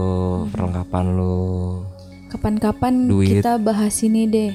[0.48, 1.82] perlengkapan lu
[2.32, 3.28] Kapan-kapan Duit.
[3.38, 4.52] kita bahas ini deh.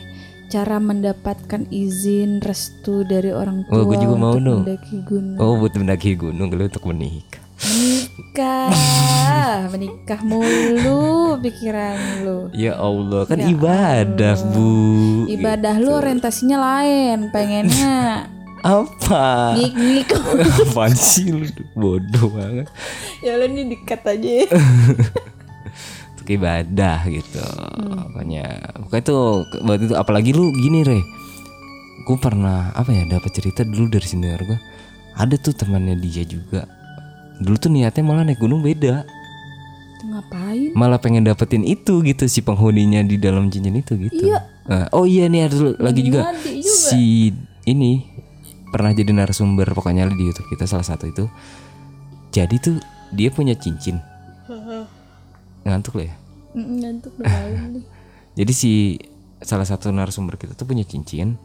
[0.46, 5.36] Cara mendapatkan izin restu dari orang tua Oh, gue juga mau untuk mendaki gunung.
[5.36, 8.70] oh buat mendaki gunung lu untuk menikah Menikah,
[9.74, 12.38] menikah mulu pikiran lu.
[12.52, 14.70] ya Allah kan Ya ibadah bu
[15.26, 18.30] Ibadah lu orientasinya lain, pengennya
[18.62, 20.14] apa ngik-ngik.
[20.62, 21.42] apaan sih lu
[21.74, 22.70] bodoh banget
[23.18, 24.46] ya lu nih dikat aja.
[26.26, 27.38] Untuk ibadah gitu.
[28.10, 30.98] Pokoknya pokoknya tuh buat itu apalagi lu gini re.
[32.02, 34.58] Gue pernah apa ya dapat cerita dulu dari senior gue
[35.14, 36.66] ada tuh temannya dia juga.
[37.38, 39.06] Dulu tuh niatnya malah naik gunung beda.
[40.06, 40.70] Ngapain?
[40.76, 44.28] malah pengen dapetin itu gitu si penghuninya di dalam cincin itu gitu.
[44.68, 46.30] Nah, oh iya nih ada lagi juga.
[46.36, 46.62] Juga.
[46.62, 47.32] si
[47.64, 48.04] ini
[48.70, 51.24] pernah jadi narasumber pokoknya di YouTube kita salah satu itu.
[52.30, 52.76] Jadi tuh
[53.14, 53.98] dia punya cincin
[55.66, 56.14] ngantuk lo ya
[56.56, 57.82] Ngantuk malam.
[58.38, 58.72] Jadi si
[59.42, 61.36] salah satu narasumber kita tuh punya cincin.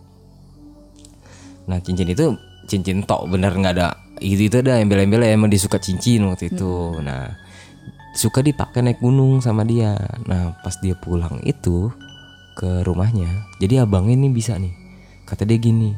[1.68, 2.32] Nah cincin itu
[2.70, 3.88] cincin tok bener nggak ada
[4.22, 6.96] itu itu ada embel-embel emang dia suka cincin waktu itu.
[7.04, 7.28] Nah
[8.16, 9.98] suka dipakai naik gunung sama dia.
[10.30, 11.92] Nah pas dia pulang itu
[12.56, 13.28] ke rumahnya,
[13.64, 14.76] jadi abangnya ini bisa nih.
[15.24, 15.96] Kata dia gini,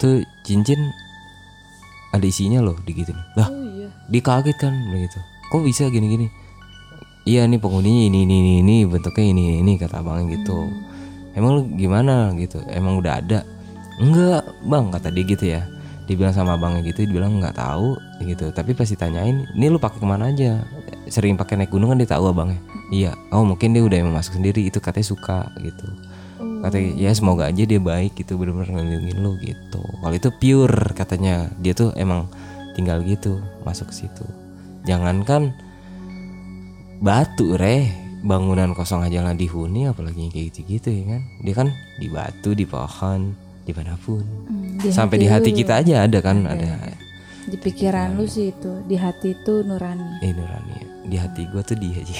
[0.00, 0.80] tuh cincin
[2.10, 3.16] ada isinya loh digituin.
[3.36, 3.88] Lah Oh iya.
[4.08, 6.26] dia kaget kan begitu kok bisa gini gini
[7.28, 10.64] iya nih penghuninya ini ini ini, ini bentuknya ini ini kata abangnya gitu.
[11.36, 12.32] Emang lu gimana?
[12.40, 12.64] gitu.
[12.72, 13.44] Emang udah ada.
[14.00, 15.62] Enggak bang kata dia gitu ya.
[16.08, 18.48] Dia bilang sama abangnya gitu dia bilang nggak tahu gitu.
[18.48, 20.64] Tapi pasti tanyain ini lu pakai ke mana aja?
[21.12, 22.58] Sering pakai naik gunung kan dia tahu abangnya.
[22.88, 23.12] Iya.
[23.28, 25.84] Oh mungkin dia udah emang masuk sendiri itu katanya suka gitu.
[26.64, 29.84] Katanya ya semoga aja dia baik gitu bener-bener ngelindungin lu gitu.
[29.84, 31.52] Kalau itu pure katanya.
[31.60, 32.32] Dia tuh emang
[32.72, 33.38] tinggal gitu
[33.68, 34.24] masuk ke situ.
[34.88, 35.52] Jangankan
[36.98, 37.86] batu reh
[38.20, 42.64] bangunan kosong aja nggak dihuni apalagi kayak gitu-gitu ya kan dia kan di batu di
[42.64, 43.32] pohon
[43.62, 45.56] di mana pun Hmm, di sampai hati di hati lu.
[45.56, 46.66] kita aja ada kan ada
[47.44, 50.20] Di pikiran lu sih itu, di hati itu nurani.
[50.20, 50.86] eh nurani ya.
[51.02, 52.16] di hati gua tuh dia aja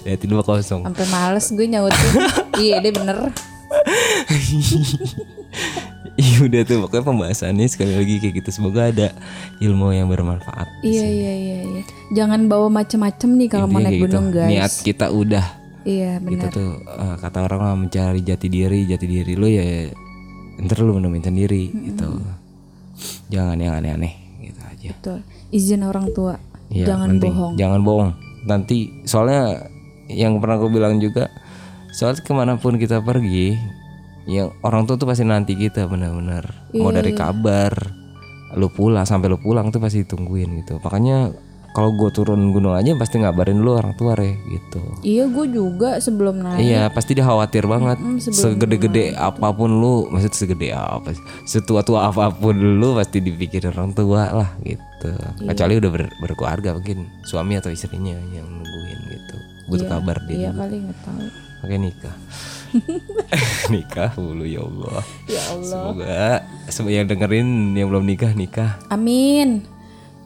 [0.00, 2.12] di hati lu kosong Sampai males gue nyautin.
[2.62, 3.18] iya, deh bener.
[6.12, 9.08] Iya udah tuh pokoknya pembahasannya sekali lagi kayak gitu semoga ada
[9.58, 10.68] ilmu yang bermanfaat.
[10.82, 11.16] Iya, sini.
[11.16, 11.82] iya, iya, iya.
[12.10, 14.10] Jangan bawa macem-macem nih kalau mau naik gitu.
[14.10, 14.50] gunung, guys.
[14.50, 15.46] Niat kita udah
[15.80, 16.52] Iya, gitu benar.
[16.52, 19.88] tuh eh, kata orang mah mencari jati diri jati diri lu ya
[20.60, 22.20] ntar lu menemuin sendiri gitu.
[23.28, 24.90] Jangan yang aneh-aneh gitu aja.
[24.92, 25.18] Betul.
[25.48, 26.36] Izin orang tua.
[26.68, 27.32] Iya, Jangan penting.
[27.32, 27.52] bohong.
[27.56, 28.10] Jangan bohong.
[28.44, 29.70] Nanti soalnya
[30.06, 31.32] yang pernah aku bilang juga
[31.90, 33.56] soal ke mana pun kita pergi,
[34.26, 36.70] yang orang tua tuh pasti nanti kita benar-benar.
[36.76, 37.72] Mau Iya, dari kabar,
[38.52, 40.76] lu pulang sampai lu pulang tuh pasti ditungguin gitu.
[40.78, 41.32] Makanya
[41.70, 44.82] kalau gue turun gunung aja pasti ngabarin dulu orang tua re gitu.
[45.00, 46.58] Iya, gue juga sebelum naik.
[46.60, 52.06] Iya pasti dia khawatir banget Mm, sebelum Segede-gede apa pun lu Maksud segede apa Setua-tua
[52.06, 57.54] apa pun lu Pasti dipikirin orang tua lah gitu Kecuali udah ber- berkeluarga mungkin Suami
[57.54, 59.36] atau istrinya yang nungguin gitu
[59.68, 60.60] Butuh Iya, kabar dia Iya dulu.
[60.60, 61.24] kali nggak tahu.
[61.60, 62.16] Oke nikah
[63.72, 65.62] Nikah dulu ya Allah Ya Allah.
[65.62, 66.20] Semoga
[66.66, 69.62] Semua yang dengerin Yang belum nikah nikah Amin.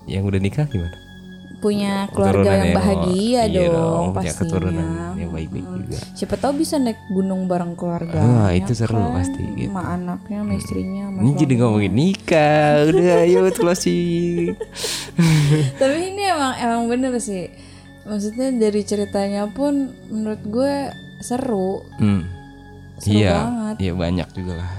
[0.04, 0.96] Yang udah nikah gimana?
[1.64, 4.36] Punya keluarga Keturunan yang yang- bahagia iya dong, pastinya.
[4.36, 5.74] keturunan yang baik-baik Mm.
[5.80, 5.98] juga.
[6.12, 8.20] Siapa tahu bisa naik gunung bareng keluarga.
[8.20, 9.72] Wah, itu seru pasti gitu.
[9.72, 14.52] Sama anaknya, sama istrinya, sama Ini jadi ngomongin nikah, udah ayo closing.
[15.80, 17.48] Tapi ini emang emang bener sih.
[18.04, 19.72] Maksudnya dari ceritanya pun
[20.06, 20.74] menurut gue
[21.18, 21.80] seru.
[21.96, 22.28] Hmm.
[22.96, 23.76] Seru Iya, banget.
[23.80, 24.72] iya banyak juga lah.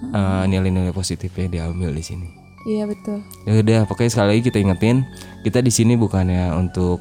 [0.00, 2.39] Eh, nilai-nilai positifnya diambil di sini.
[2.68, 3.24] Iya betul.
[3.48, 5.08] Ya udah, pokoknya sekali lagi kita ingetin,
[5.40, 7.00] kita di sini bukannya untuk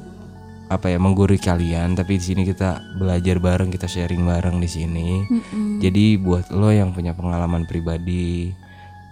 [0.70, 5.26] apa ya menggurui kalian, tapi di sini kita belajar bareng, kita sharing bareng di sini.
[5.26, 5.82] Mm-mm.
[5.82, 8.54] Jadi buat lo yang punya pengalaman pribadi,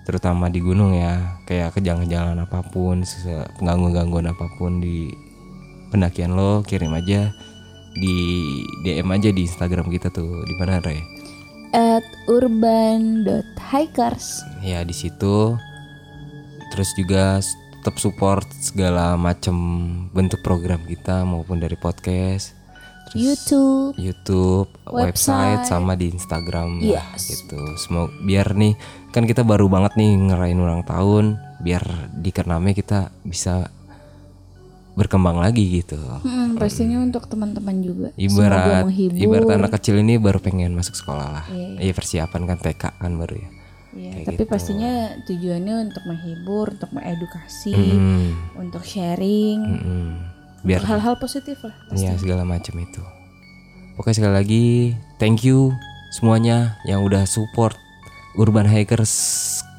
[0.08, 3.04] terutama di gunung ya, kayak kejangan-jangan apa pun,
[3.60, 5.12] penggangguan-gangguan apa pun di
[5.92, 7.34] pendakian lo, kirim aja
[7.98, 8.14] di
[8.86, 11.02] DM aja di Instagram kita tuh, di mana Re?
[11.74, 14.46] At urban.hikers.
[14.64, 15.58] Ya di situ.
[16.70, 17.40] Terus juga
[17.78, 19.56] tetap support segala macam
[20.12, 22.52] bentuk program kita maupun dari podcast,
[23.08, 23.96] terus YouTube.
[23.96, 25.72] YouTube, website, Website.
[25.72, 27.32] sama di Instagram lah, Yes.
[27.32, 27.60] gitu.
[27.80, 28.76] Semoga biar nih
[29.10, 33.72] kan kita baru banget nih ngerayain ulang tahun, biar di Kername kita bisa
[34.98, 35.96] berkembang lagi gitu.
[36.26, 38.10] Mm, pastinya untuk teman-teman juga.
[38.18, 41.46] Ibarat ibarat anak kecil ini baru pengen masuk sekolah lah.
[41.54, 43.50] Iya, Iya persiapan kan TK kan baru ya.
[43.90, 44.50] Iya, Kayak tapi gitu.
[44.50, 48.28] pastinya tujuannya untuk menghibur, untuk mengedukasi, Mm,
[48.58, 50.08] untuk sharing, mm-mm.
[50.62, 51.74] Biar hal-hal positif lah.
[51.92, 53.00] ya segala macam itu.
[53.96, 54.66] Oke sekali lagi
[55.16, 55.72] thank you
[56.12, 57.74] semuanya yang udah support
[58.36, 59.10] Urban Hikers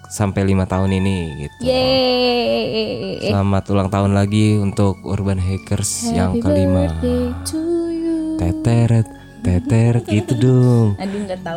[0.09, 1.59] sampai lima tahun ini gitu.
[1.63, 3.29] Yeay.
[3.29, 6.89] Selamat ulang tahun lagi untuk Urban Hackers yang Happy kelima.
[6.89, 8.17] birthday to you.
[8.37, 9.07] Teteret,
[9.49, 10.87] teteret gitu dong.
[11.01, 11.57] Aduh nggak tahu.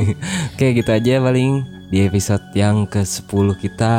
[0.54, 3.94] Oke gitu aja paling di episode yang ke-10 kita.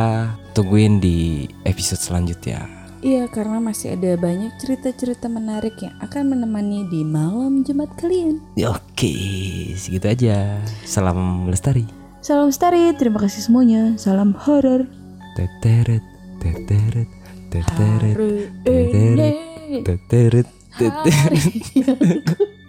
[0.55, 2.69] Tungguin di episode selanjutnya.
[3.03, 8.39] Iya karena masih ada banyak cerita-cerita menarik yang akan menemani di malam Jumat kalian.
[8.63, 9.11] Oke,
[9.75, 10.55] segitu aja.
[10.87, 11.83] Salam lestari.
[12.23, 13.99] Salam Stari, terima kasih semuanya.
[13.99, 14.87] Salam horor.
[15.35, 15.99] Teteret,
[16.39, 17.11] teteret,
[17.51, 18.15] teteret,
[18.63, 19.35] teteret,
[19.83, 20.47] teteret,
[20.79, 22.62] teteret.